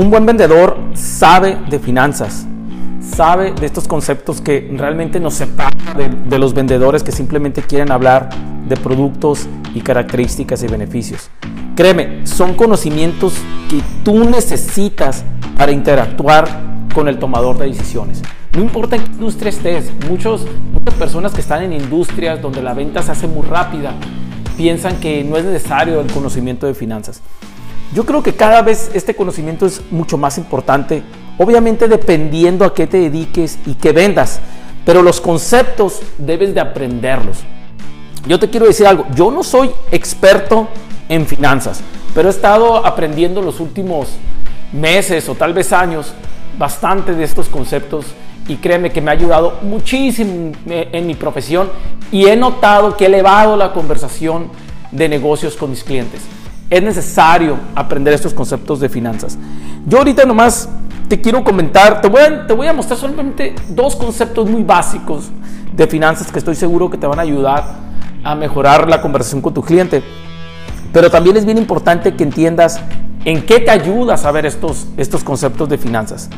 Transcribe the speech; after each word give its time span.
un 0.00 0.08
buen 0.10 0.24
vendedor 0.24 0.78
sabe 0.94 1.58
de 1.68 1.78
finanzas, 1.78 2.46
sabe 3.02 3.52
de 3.52 3.66
estos 3.66 3.86
conceptos 3.86 4.40
que 4.40 4.72
realmente 4.74 5.20
nos 5.20 5.34
separan 5.34 5.78
de, 5.94 6.08
de 6.08 6.38
los 6.38 6.54
vendedores 6.54 7.02
que 7.02 7.12
simplemente 7.12 7.60
quieren 7.60 7.92
hablar 7.92 8.30
de 8.66 8.78
productos 8.78 9.46
y 9.74 9.82
características 9.82 10.62
y 10.62 10.68
beneficios. 10.68 11.28
Créeme, 11.76 12.26
son 12.26 12.54
conocimientos 12.54 13.34
que 13.68 13.82
tú 14.02 14.24
necesitas 14.24 15.22
para 15.58 15.70
interactuar 15.70 16.48
con 16.94 17.06
el 17.06 17.18
tomador 17.18 17.58
de 17.58 17.66
decisiones. 17.66 18.22
No 18.54 18.62
importa 18.62 18.96
en 18.96 19.04
qué 19.04 19.10
industria 19.10 19.50
estés, 19.50 19.92
muchos, 20.08 20.46
muchas 20.72 20.94
personas 20.94 21.34
que 21.34 21.42
están 21.42 21.62
en 21.62 21.74
industrias 21.74 22.40
donde 22.40 22.62
la 22.62 22.72
venta 22.72 23.02
se 23.02 23.12
hace 23.12 23.26
muy 23.26 23.46
rápida 23.46 23.92
piensan 24.56 24.98
que 24.98 25.22
no 25.24 25.36
es 25.36 25.44
necesario 25.44 26.00
el 26.00 26.10
conocimiento 26.10 26.66
de 26.66 26.72
finanzas. 26.72 27.20
Yo 27.92 28.06
creo 28.06 28.22
que 28.22 28.34
cada 28.34 28.62
vez 28.62 28.90
este 28.94 29.16
conocimiento 29.16 29.66
es 29.66 29.82
mucho 29.90 30.16
más 30.16 30.38
importante, 30.38 31.02
obviamente 31.38 31.88
dependiendo 31.88 32.64
a 32.64 32.72
qué 32.72 32.86
te 32.86 32.98
dediques 32.98 33.58
y 33.66 33.74
qué 33.74 33.92
vendas, 33.92 34.40
pero 34.84 35.02
los 35.02 35.20
conceptos 35.20 36.00
debes 36.16 36.54
de 36.54 36.60
aprenderlos. 36.60 37.38
Yo 38.28 38.38
te 38.38 38.48
quiero 38.48 38.66
decir 38.66 38.86
algo, 38.86 39.06
yo 39.14 39.32
no 39.32 39.42
soy 39.42 39.72
experto 39.90 40.68
en 41.08 41.26
finanzas, 41.26 41.80
pero 42.14 42.28
he 42.28 42.30
estado 42.30 42.86
aprendiendo 42.86 43.42
los 43.42 43.58
últimos 43.58 44.10
meses 44.72 45.28
o 45.28 45.34
tal 45.34 45.52
vez 45.52 45.72
años 45.72 46.12
bastante 46.56 47.12
de 47.12 47.24
estos 47.24 47.48
conceptos 47.48 48.06
y 48.46 48.56
créeme 48.56 48.92
que 48.92 49.00
me 49.00 49.10
ha 49.10 49.14
ayudado 49.14 49.58
muchísimo 49.62 50.52
en 50.66 51.06
mi 51.06 51.14
profesión 51.14 51.70
y 52.12 52.26
he 52.26 52.36
notado 52.36 52.96
que 52.96 53.04
he 53.04 53.06
elevado 53.08 53.56
la 53.56 53.72
conversación 53.72 54.48
de 54.92 55.08
negocios 55.08 55.56
con 55.56 55.70
mis 55.70 55.82
clientes. 55.82 56.20
Es 56.70 56.82
necesario 56.82 57.58
aprender 57.74 58.14
estos 58.14 58.32
conceptos 58.32 58.78
de 58.78 58.88
finanzas. 58.88 59.36
Yo 59.86 59.98
ahorita 59.98 60.24
nomás 60.24 60.68
te 61.08 61.20
quiero 61.20 61.42
comentar, 61.42 62.00
te 62.00 62.06
voy 62.06 62.68
a, 62.68 62.72
mostrar 62.72 62.96
solamente 62.96 63.56
dos 63.68 63.96
conceptos 63.96 64.48
muy 64.48 64.62
básicos 64.62 65.30
de 65.74 65.86
finanzas 65.88 66.30
que 66.30 66.38
estoy 66.38 66.54
seguro 66.54 66.88
que 66.88 66.96
te 66.96 67.08
van 67.08 67.18
a 67.18 67.22
ayudar 67.22 67.64
a 68.22 68.36
mejorar 68.36 68.88
la 68.88 69.02
conversación 69.02 69.40
con 69.40 69.52
tu 69.52 69.62
cliente. 69.62 70.04
Pero 70.92 71.10
también 71.10 71.36
es 71.36 71.44
bien 71.44 71.58
importante 71.58 72.14
que 72.14 72.22
entiendas 72.22 72.80
en 73.24 73.42
qué 73.44 73.58
te 73.58 73.72
ayuda 73.72 74.14
a 74.14 74.16
saber 74.16 74.46
estos 74.46 75.24
conceptos 75.24 75.68
de 75.68 75.76
finanzas. 75.76 76.30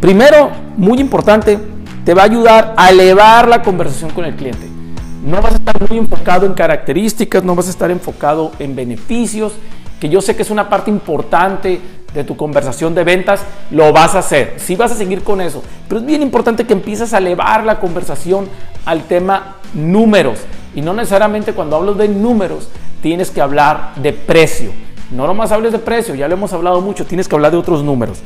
Primero, 0.00 0.50
muy 0.76 1.00
importante, 1.00 1.58
te 2.04 2.12
va 2.12 2.22
a 2.22 2.26
ayudar 2.26 2.74
a 2.76 2.90
elevar 2.90 3.48
la 3.48 3.62
conversación 3.62 4.10
con 4.10 4.26
el 4.26 4.36
cliente. 4.36 4.77
No 5.24 5.42
vas 5.42 5.54
a 5.54 5.56
estar 5.56 5.88
muy 5.88 5.98
enfocado 5.98 6.46
en 6.46 6.54
características, 6.54 7.42
no 7.42 7.54
vas 7.54 7.66
a 7.66 7.70
estar 7.70 7.90
enfocado 7.90 8.52
en 8.58 8.76
beneficios, 8.76 9.54
que 10.00 10.08
yo 10.08 10.20
sé 10.20 10.36
que 10.36 10.42
es 10.42 10.50
una 10.50 10.68
parte 10.68 10.90
importante 10.90 11.80
de 12.14 12.24
tu 12.24 12.36
conversación 12.36 12.94
de 12.94 13.04
ventas, 13.04 13.42
lo 13.70 13.92
vas 13.92 14.14
a 14.14 14.20
hacer. 14.20 14.54
Sí 14.58 14.76
vas 14.76 14.92
a 14.92 14.94
seguir 14.94 15.22
con 15.22 15.40
eso, 15.40 15.62
pero 15.88 16.00
es 16.00 16.06
bien 16.06 16.22
importante 16.22 16.64
que 16.64 16.72
empieces 16.72 17.12
a 17.12 17.18
elevar 17.18 17.64
la 17.64 17.80
conversación 17.80 18.48
al 18.84 19.02
tema 19.04 19.56
números. 19.74 20.38
Y 20.74 20.82
no 20.82 20.94
necesariamente 20.94 21.52
cuando 21.52 21.76
hablo 21.76 21.94
de 21.94 22.08
números 22.08 22.68
tienes 23.02 23.30
que 23.30 23.40
hablar 23.40 23.94
de 23.96 24.12
precio. 24.12 24.70
No 25.10 25.26
nomás 25.26 25.52
hables 25.52 25.72
de 25.72 25.78
precio, 25.78 26.14
ya 26.14 26.28
lo 26.28 26.34
hemos 26.34 26.52
hablado 26.52 26.80
mucho, 26.80 27.04
tienes 27.06 27.26
que 27.28 27.34
hablar 27.34 27.50
de 27.50 27.58
otros 27.58 27.82
números. 27.82 28.18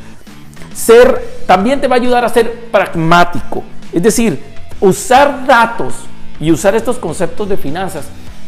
Ser 0.74 1.42
también 1.46 1.80
te 1.80 1.88
va 1.88 1.96
a 1.96 1.98
ayudar 1.98 2.24
a 2.24 2.28
ser 2.28 2.66
pragmático, 2.70 3.62
es 3.92 4.02
decir, 4.02 4.42
usar 4.80 5.46
datos 5.46 5.94
y 6.42 6.50
usar 6.50 6.74
estos 6.74 6.98
conceptos 6.98 7.48
de 7.48 7.56
finanzas 7.56 8.04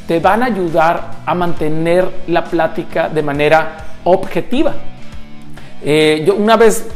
te 0.09 0.19
van 0.19 0.43
a 0.43 0.47
ayudar 0.47 1.13
a 1.25 1.35
mantener 1.35 2.11
la 2.27 2.45
plática 2.45 3.09
de 3.09 3.23
manera 3.23 3.77
objetiva. 4.03 4.75
Eh, 5.83 6.25
yo 6.27 6.35
una 6.35 6.57
vez 6.57 6.87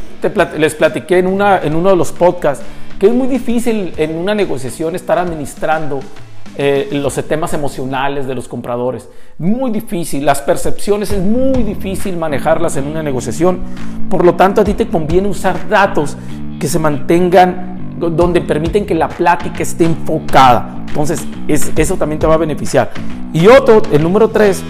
les 0.58 0.74
platiqué 0.74 1.18
en, 1.18 1.28
una, 1.28 1.58
en 1.62 1.76
uno 1.76 1.90
de 1.90 1.96
los 1.96 2.10
podcasts 2.10 2.64
que 2.98 3.06
es 3.06 3.12
muy 3.12 3.28
difícil 3.28 3.94
en 3.96 4.16
una 4.16 4.34
negociación 4.34 4.96
estar 4.96 5.18
administrando 5.18 6.00
eh, 6.56 6.88
los 6.90 7.14
temas 7.28 7.54
emocionales 7.54 8.26
de 8.26 8.34
los 8.34 8.48
compradores. 8.48 9.08
Muy 9.38 9.70
difícil, 9.70 10.26
las 10.26 10.42
percepciones 10.42 11.12
es 11.12 11.22
muy 11.22 11.62
difícil 11.62 12.16
manejarlas 12.16 12.76
en 12.76 12.88
una 12.88 13.04
negociación. 13.04 13.60
Por 14.10 14.24
lo 14.24 14.34
tanto, 14.34 14.62
a 14.62 14.64
ti 14.64 14.74
te 14.74 14.88
conviene 14.88 15.28
usar 15.28 15.68
datos 15.68 16.16
que 16.58 16.66
se 16.66 16.80
mantengan, 16.80 17.77
donde 17.98 18.40
permiten 18.40 18.86
que 18.86 18.94
la 18.94 19.08
plática 19.08 19.62
esté 19.62 19.84
enfocada. 19.84 20.84
Entonces, 20.86 21.26
eso 21.48 21.96
también 21.96 22.18
te 22.18 22.26
va 22.26 22.34
a 22.34 22.38
beneficiar. 22.38 22.90
Y 23.32 23.46
otro, 23.46 23.82
el 23.92 24.02
número 24.02 24.28
tres, 24.28 24.62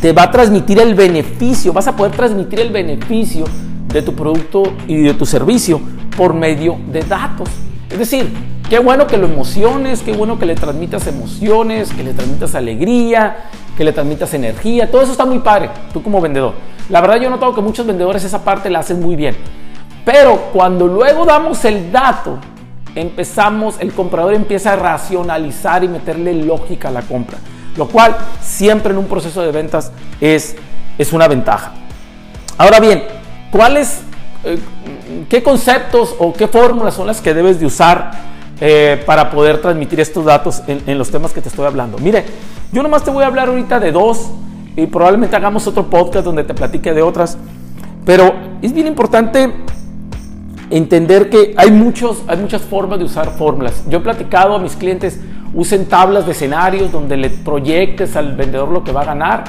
te 0.00 0.12
va 0.12 0.24
a 0.24 0.30
transmitir 0.30 0.78
el 0.80 0.94
beneficio, 0.94 1.72
vas 1.72 1.86
a 1.86 1.96
poder 1.96 2.12
transmitir 2.12 2.60
el 2.60 2.70
beneficio 2.70 3.44
de 3.88 4.02
tu 4.02 4.14
producto 4.14 4.62
y 4.86 4.96
de 5.02 5.14
tu 5.14 5.24
servicio 5.24 5.80
por 6.16 6.34
medio 6.34 6.76
de 6.92 7.02
datos. 7.02 7.48
Es 7.90 7.98
decir, 7.98 8.30
qué 8.68 8.78
bueno 8.78 9.06
que 9.06 9.16
lo 9.16 9.26
emociones, 9.26 10.02
qué 10.02 10.12
bueno 10.12 10.38
que 10.38 10.46
le 10.46 10.54
transmitas 10.54 11.06
emociones, 11.06 11.92
que 11.92 12.02
le 12.02 12.12
transmitas 12.12 12.54
alegría, 12.54 13.36
que 13.76 13.84
le 13.84 13.92
transmitas 13.92 14.34
energía. 14.34 14.90
Todo 14.90 15.02
eso 15.02 15.12
está 15.12 15.24
muy 15.24 15.38
padre, 15.38 15.70
tú 15.92 16.02
como 16.02 16.20
vendedor. 16.20 16.54
La 16.88 17.00
verdad 17.00 17.16
yo 17.16 17.28
he 17.28 17.30
notado 17.30 17.54
que 17.54 17.60
muchos 17.60 17.86
vendedores 17.86 18.24
esa 18.24 18.44
parte 18.44 18.70
la 18.70 18.80
hacen 18.80 19.00
muy 19.00 19.16
bien. 19.16 19.36
Pero 20.06 20.50
cuando 20.52 20.86
luego 20.86 21.24
damos 21.24 21.64
el 21.64 21.90
dato, 21.90 22.38
empezamos, 22.94 23.74
el 23.80 23.92
comprador 23.92 24.34
empieza 24.34 24.74
a 24.74 24.76
racionalizar 24.76 25.82
y 25.82 25.88
meterle 25.88 26.32
lógica 26.32 26.88
a 26.88 26.92
la 26.92 27.02
compra. 27.02 27.38
Lo 27.76 27.88
cual 27.88 28.16
siempre 28.40 28.92
en 28.92 28.98
un 28.98 29.06
proceso 29.06 29.42
de 29.42 29.50
ventas 29.50 29.90
es, 30.20 30.54
es 30.96 31.12
una 31.12 31.26
ventaja. 31.26 31.72
Ahora 32.56 32.78
bien, 32.78 33.02
¿cuáles 33.50 34.00
eh, 34.44 34.60
qué 35.28 35.42
conceptos 35.42 36.14
o 36.20 36.32
qué 36.32 36.46
fórmulas 36.46 36.94
son 36.94 37.08
las 37.08 37.20
que 37.20 37.34
debes 37.34 37.58
de 37.58 37.66
usar 37.66 38.12
eh, 38.60 39.02
para 39.04 39.28
poder 39.28 39.60
transmitir 39.60 39.98
estos 39.98 40.24
datos 40.24 40.62
en, 40.68 40.96
los 40.96 41.10
temas 41.10 41.32
que 41.32 41.42
te 41.42 41.48
estoy 41.48 41.66
hablando. 41.66 41.98
Mire, 41.98 42.24
yo 42.70 42.82
nomás 42.82 43.02
te 43.02 43.10
voy 43.10 43.24
a 43.24 43.26
hablar 43.26 43.48
ahorita 43.48 43.80
de 43.80 43.90
dos 43.90 44.30
y 44.76 44.86
probablemente 44.86 45.34
hagamos 45.34 45.66
otro 45.66 45.90
podcast 45.90 46.24
donde 46.24 46.44
te 46.44 46.54
platique 46.54 46.94
de 46.94 47.02
otras, 47.02 47.36
pero 48.04 48.32
es 48.62 48.72
bien 48.72 48.86
importante 48.86 49.52
entender 50.70 51.30
que 51.30 51.54
hay, 51.56 51.70
muchos, 51.70 52.22
hay 52.26 52.38
muchas 52.38 52.62
formas 52.62 52.98
de 52.98 53.04
usar 53.04 53.36
fórmulas. 53.36 53.84
Yo 53.88 53.98
he 53.98 54.00
platicado 54.00 54.54
a 54.54 54.58
mis 54.58 54.76
clientes, 54.76 55.20
usen 55.54 55.86
tablas 55.86 56.26
de 56.26 56.32
escenarios 56.32 56.92
donde 56.92 57.16
le 57.16 57.30
proyectes 57.30 58.16
al 58.16 58.36
vendedor 58.36 58.70
lo 58.70 58.84
que 58.84 58.92
va 58.92 59.02
a 59.02 59.06
ganar 59.06 59.44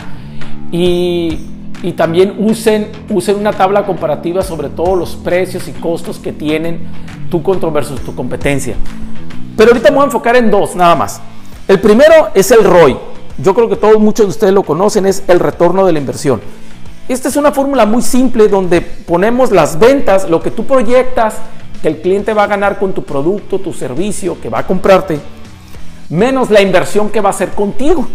y 0.71 1.39
y 1.83 1.91
también 1.91 2.35
usen, 2.39 2.89
usen 3.09 3.35
una 3.35 3.53
tabla 3.53 3.85
comparativa 3.85 4.41
sobre 4.41 4.69
todos 4.69 4.97
los 4.97 5.15
precios 5.15 5.67
y 5.67 5.73
costos 5.73 6.17
que 6.17 6.31
tienen 6.31 6.87
tu 7.29 7.43
control 7.43 7.73
versus 7.73 8.01
tu 8.01 8.15
competencia. 8.15 8.75
Pero 9.55 9.71
ahorita 9.71 9.89
me 9.89 9.95
voy 9.95 10.03
a 10.03 10.05
enfocar 10.05 10.35
en 10.35 10.49
dos 10.49 10.75
nada 10.75 10.95
más. 10.95 11.21
El 11.67 11.79
primero 11.79 12.29
es 12.33 12.49
el 12.51 12.63
ROI. 12.63 12.97
Yo 13.37 13.53
creo 13.53 13.69
que 13.69 13.75
todos 13.75 13.99
muchos 13.99 14.25
de 14.25 14.29
ustedes 14.31 14.53
lo 14.53 14.63
conocen, 14.63 15.05
es 15.05 15.23
el 15.27 15.39
retorno 15.39 15.85
de 15.85 15.93
la 15.93 15.99
inversión. 15.99 16.41
Esta 17.07 17.29
es 17.29 17.37
una 17.37 17.53
fórmula 17.53 17.85
muy 17.85 18.01
simple 18.01 18.49
donde 18.49 18.81
ponemos 18.81 19.51
las 19.51 19.79
ventas, 19.79 20.29
lo 20.29 20.41
que 20.41 20.51
tú 20.51 20.65
proyectas 20.65 21.35
que 21.81 21.87
el 21.87 22.01
cliente 22.01 22.33
va 22.33 22.43
a 22.43 22.47
ganar 22.47 22.79
con 22.79 22.93
tu 22.93 23.03
producto, 23.03 23.59
tu 23.59 23.71
servicio, 23.71 24.39
que 24.41 24.49
va 24.49 24.59
a 24.59 24.67
comprarte, 24.67 25.19
menos 26.09 26.49
la 26.49 26.61
inversión 26.61 27.09
que 27.09 27.21
va 27.21 27.29
a 27.29 27.31
hacer 27.31 27.49
contigo. 27.51 28.07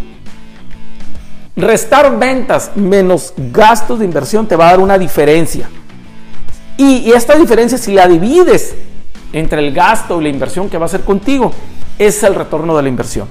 Restar 1.56 2.18
ventas 2.18 2.72
menos 2.74 3.32
gastos 3.36 3.98
de 3.98 4.04
inversión 4.04 4.46
te 4.46 4.56
va 4.56 4.68
a 4.68 4.70
dar 4.72 4.80
una 4.80 4.98
diferencia. 4.98 5.70
Y, 6.76 7.12
esta 7.12 7.36
diferencia, 7.36 7.78
si 7.78 7.92
la 7.92 8.08
divides 8.08 8.74
entre 9.32 9.66
el 9.66 9.72
gasto 9.72 10.20
y 10.20 10.24
la 10.24 10.30
inversión 10.30 10.68
que 10.68 10.76
va 10.76 10.84
a 10.84 10.86
hacer 10.86 11.02
contigo, 11.02 11.52
es 11.98 12.22
el 12.22 12.34
retorno 12.34 12.76
de 12.76 12.82
la 12.82 12.88
inversión. 12.88 13.28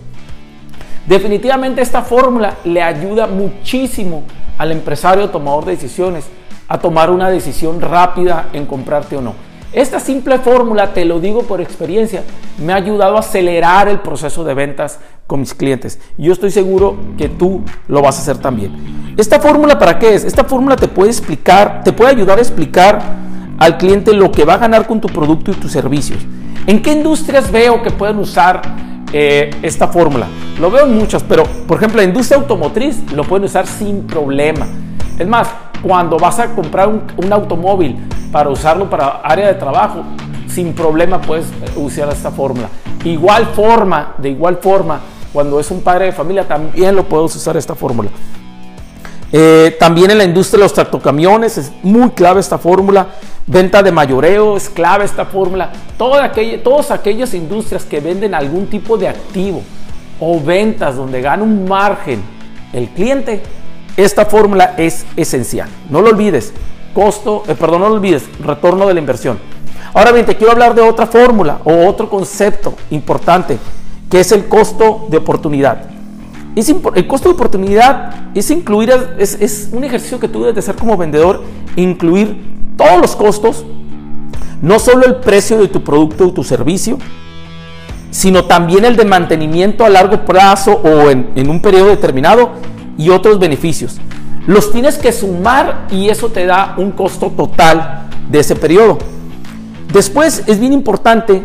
Definitivamente 1.05 1.81
esta 1.81 2.03
fórmula 2.03 2.57
le 2.63 2.81
ayuda 2.81 3.27
muchísimo 3.27 4.23
al 4.57 4.71
empresario 4.71 5.29
tomador 5.29 5.65
de 5.65 5.71
decisiones 5.71 6.25
a 6.67 6.79
tomar 6.79 7.09
una 7.09 7.29
decisión 7.29 7.81
rápida 7.81 8.47
en 8.53 8.65
comprarte 8.65 9.17
o 9.17 9.21
no. 9.21 9.33
Esta 9.73 9.99
simple 9.99 10.37
fórmula, 10.39 10.93
te 10.93 11.05
lo 11.05 11.19
digo 11.19 11.43
por 11.43 11.61
experiencia, 11.61 12.23
me 12.57 12.73
ha 12.73 12.75
ayudado 12.75 13.15
a 13.15 13.21
acelerar 13.21 13.87
el 13.87 13.99
proceso 13.99 14.43
de 14.43 14.53
ventas 14.53 14.99
con 15.27 15.39
mis 15.39 15.53
clientes. 15.53 15.99
Yo 16.17 16.33
estoy 16.33 16.51
seguro 16.51 16.97
que 17.17 17.29
tú 17.29 17.61
lo 17.87 18.01
vas 18.01 18.17
a 18.17 18.21
hacer 18.21 18.37
también. 18.37 19.15
¿Esta 19.17 19.39
fórmula 19.39 19.79
para 19.79 19.97
qué 19.97 20.13
es? 20.13 20.25
Esta 20.25 20.43
fórmula 20.43 20.75
te 20.75 20.89
puede 20.89 21.09
explicar, 21.09 21.83
te 21.83 21.93
puede 21.93 22.11
ayudar 22.11 22.37
a 22.37 22.41
explicar 22.41 23.01
al 23.59 23.77
cliente 23.77 24.13
lo 24.13 24.31
que 24.31 24.43
va 24.43 24.55
a 24.55 24.57
ganar 24.57 24.87
con 24.87 24.99
tu 24.99 25.07
producto 25.07 25.51
y 25.51 25.55
tus 25.55 25.71
servicios. 25.71 26.19
¿En 26.67 26.81
qué 26.81 26.91
industrias 26.91 27.49
veo 27.49 27.81
que 27.81 27.91
pueden 27.91 28.19
usar 28.19 28.61
eh, 29.13 29.51
esta 29.61 29.87
fórmula? 29.87 30.27
Lo 30.59 30.69
veo 30.69 30.85
en 30.85 30.95
muchas, 30.95 31.23
pero 31.23 31.43
por 31.67 31.77
ejemplo, 31.77 31.97
la 31.97 32.03
industria 32.03 32.37
automotriz 32.37 33.11
lo 33.13 33.23
pueden 33.23 33.45
usar 33.45 33.67
sin 33.67 34.07
problema. 34.07 34.67
Es 35.17 35.27
más, 35.27 35.49
cuando 35.81 36.17
vas 36.17 36.39
a 36.39 36.53
comprar 36.53 36.87
un, 36.87 37.33
automóvil 37.33 37.97
para 38.31 38.49
usarlo 38.49 38.89
para 38.89 39.21
área 39.23 39.47
de 39.47 39.55
trabajo, 39.55 40.03
sin 40.47 40.73
problema 40.73 41.19
puedes 41.21 41.45
usar 41.75 42.09
esta 42.09 42.31
fórmula. 42.31 42.69
Igual 43.03 43.47
forma, 43.47 44.13
de 44.17 44.29
igual 44.29 44.57
forma, 44.57 44.99
cuando 45.33 45.59
es 45.59 45.71
un 45.71 45.81
padre 45.81 46.05
de 46.05 46.11
familia 46.11 46.47
también 46.47 46.95
lo 46.95 47.03
puedes 47.03 47.35
usar 47.35 47.57
esta 47.57 47.73
fórmula. 47.73 48.09
Eh, 49.33 49.77
también 49.79 50.11
en 50.11 50.17
la 50.17 50.23
industria 50.25 50.57
de 50.57 50.63
los 50.65 50.73
tractocamiones 50.73 51.57
es 51.57 51.71
muy 51.83 52.09
clave 52.11 52.39
esta 52.39 52.57
fórmula. 52.57 53.07
Venta 53.47 53.81
de 53.81 53.91
mayoreo 53.91 54.57
es 54.57 54.69
clave 54.69 55.05
esta 55.05 55.25
fórmula. 55.25 55.71
Toda 55.97 56.23
aquella, 56.25 56.61
todas 56.61 56.91
aquellas 56.91 57.33
industrias 57.33 57.85
que 57.85 57.99
venden 57.99 58.33
algún 58.33 58.67
tipo 58.67 58.97
de 58.97 59.07
activo 59.07 59.61
o 60.19 60.39
ventas 60.39 60.95
donde 60.95 61.21
gana 61.21 61.43
un 61.43 61.67
margen 61.67 62.21
el 62.73 62.89
cliente, 62.89 63.41
esta 63.97 64.25
fórmula 64.25 64.75
es 64.77 65.05
esencial. 65.15 65.69
No 65.89 66.01
lo 66.01 66.09
olvides. 66.09 66.53
Costo, 66.93 67.43
eh, 67.47 67.55
perdón, 67.55 67.81
no 67.81 67.89
lo 67.89 67.95
olvides, 67.95 68.23
retorno 68.39 68.85
de 68.87 68.93
la 68.93 68.99
inversión. 68.99 69.39
Ahora 69.93 70.11
bien, 70.11 70.25
te 70.25 70.35
quiero 70.35 70.51
hablar 70.51 70.75
de 70.75 70.81
otra 70.81 71.07
fórmula 71.07 71.59
o 71.63 71.87
otro 71.87 72.09
concepto 72.09 72.73
importante, 72.91 73.57
que 74.09 74.19
es 74.19 74.31
el 74.31 74.47
costo 74.47 75.07
de 75.09 75.17
oportunidad. 75.17 75.90
El 76.55 77.07
costo 77.07 77.29
de 77.29 77.35
oportunidad 77.35 78.27
es 78.35 78.51
incluir, 78.51 78.91
es, 79.17 79.69
un 79.71 79.83
ejercicio 79.83 80.19
que 80.19 80.27
tú 80.27 80.41
debes 80.41 80.55
de 80.55 80.59
hacer 80.59 80.75
como 80.75 80.97
vendedor, 80.97 81.43
incluir 81.75 82.73
todos 82.75 82.99
los 82.99 83.15
costos, 83.15 83.65
no 84.61 84.77
solo 84.79 85.05
el 85.05 85.15
precio 85.15 85.57
de 85.59 85.67
tu 85.67 85.83
producto 85.83 86.27
o 86.27 86.33
tu 86.33 86.43
servicio, 86.43 86.97
sino 88.09 88.45
también 88.45 88.83
el 88.83 88.97
de 88.97 89.05
mantenimiento 89.05 89.85
a 89.85 89.89
largo 89.89 90.25
plazo 90.25 90.73
o 90.73 91.09
en, 91.09 91.49
un 91.49 91.61
periodo 91.61 91.87
determinado 91.87 92.51
y 92.97 93.09
otros 93.09 93.39
beneficios. 93.39 93.99
Los 94.45 94.71
tienes 94.71 94.97
que 94.97 95.13
sumar 95.13 95.87
y 95.89 96.09
eso 96.09 96.29
te 96.29 96.45
da 96.45 96.75
un 96.77 96.91
costo 96.91 97.27
total 97.27 98.09
de 98.29 98.39
ese 98.39 98.55
periodo. 98.55 98.97
Después 99.93 100.43
es 100.47 100.59
bien 100.59 100.73
importante 100.73 101.43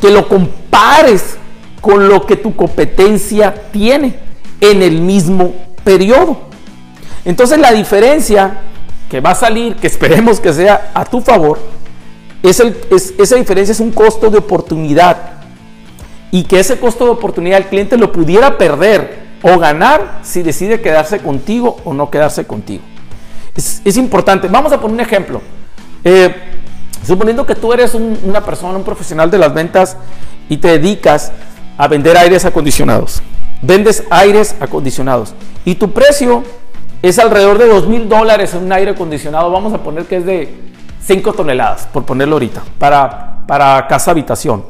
que 0.00 0.10
lo 0.10 0.26
compares 0.28 1.36
con 1.82 2.08
lo 2.08 2.24
que 2.24 2.36
tu 2.36 2.56
competencia 2.56 3.54
tiene 3.70 4.29
en 4.60 4.82
el 4.82 5.00
mismo 5.00 5.54
periodo. 5.84 6.38
Entonces 7.24 7.58
la 7.58 7.72
diferencia 7.72 8.58
que 9.08 9.20
va 9.20 9.30
a 9.30 9.34
salir, 9.34 9.76
que 9.76 9.86
esperemos 9.88 10.40
que 10.40 10.52
sea 10.52 10.90
a 10.94 11.04
tu 11.04 11.20
favor, 11.20 11.58
es 12.42 12.60
esa 13.18 13.36
diferencia 13.36 13.72
es 13.72 13.80
un 13.80 13.92
costo 13.92 14.30
de 14.30 14.38
oportunidad 14.38 15.16
y 16.30 16.44
que 16.44 16.60
ese 16.60 16.78
costo 16.78 17.04
de 17.04 17.10
oportunidad 17.10 17.58
el 17.58 17.66
cliente 17.66 17.98
lo 17.98 18.12
pudiera 18.12 18.56
perder 18.56 19.30
o 19.42 19.58
ganar 19.58 20.20
si 20.22 20.42
decide 20.42 20.80
quedarse 20.80 21.18
contigo 21.18 21.76
o 21.84 21.92
no 21.92 22.10
quedarse 22.10 22.46
contigo. 22.46 22.82
Es, 23.56 23.96
importante. 23.96 24.48
Vamos 24.48 24.72
a 24.72 24.80
poner 24.80 24.94
un 24.94 25.00
ejemplo. 25.00 25.42
Eh, 26.04 26.34
suponiendo 27.06 27.44
que 27.44 27.54
tú 27.54 27.72
eres 27.72 27.94
una 27.94 28.42
persona, 28.44 28.78
un 28.78 28.84
profesional 28.84 29.30
de 29.30 29.38
las 29.38 29.52
ventas 29.52 29.96
y 30.48 30.56
te 30.58 30.68
dedicas 30.68 31.32
a 31.76 31.88
vender 31.88 32.16
aires 32.16 32.44
acondicionados. 32.44 33.22
Vendes 33.62 34.04
aires 34.10 34.56
acondicionados 34.60 35.34
y 35.64 35.74
tu 35.74 35.90
precio 35.92 36.42
es 37.02 37.18
alrededor 37.18 37.58
de 37.58 37.68
dos 37.68 37.86
mil 37.86 38.08
dólares 38.08 38.54
un 38.54 38.72
aire 38.72 38.92
acondicionado. 38.92 39.50
Vamos 39.50 39.72
a 39.72 39.82
poner 39.82 40.04
que 40.04 40.16
es 40.16 40.26
de 40.26 40.70
5 41.02 41.32
toneladas, 41.32 41.88
por 41.92 42.04
ponerlo 42.04 42.36
ahorita, 42.36 42.62
para, 42.78 43.44
para 43.46 43.86
casa 43.88 44.10
habitación. 44.10 44.64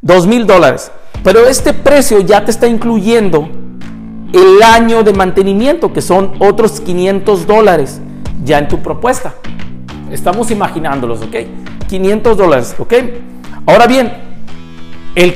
Dos 0.00 0.26
mil 0.26 0.46
dólares. 0.46 0.90
Pero 1.24 1.46
este 1.46 1.72
precio 1.72 2.20
ya 2.20 2.44
te 2.44 2.50
está 2.50 2.66
incluyendo 2.66 3.48
el 4.32 4.62
año 4.62 5.02
de 5.02 5.12
mantenimiento, 5.12 5.92
que 5.92 6.02
son 6.02 6.34
otros 6.40 6.80
500 6.80 7.46
dólares 7.46 8.00
ya 8.44 8.58
en 8.58 8.68
tu 8.68 8.82
propuesta. 8.82 9.34
Estamos 10.10 10.50
imaginándolos, 10.50 11.22
¿ok? 11.22 11.36
500 11.88 12.36
dólares, 12.36 12.74
¿ok? 12.78 12.94
Ahora 13.66 13.86
bien, 13.86 14.12
el 15.14 15.34